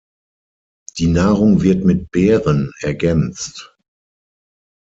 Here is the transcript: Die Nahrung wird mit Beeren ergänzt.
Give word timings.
Die 0.97 1.05
Nahrung 1.05 1.61
wird 1.61 1.85
mit 1.85 2.09
Beeren 2.09 2.71
ergänzt. 2.81 3.77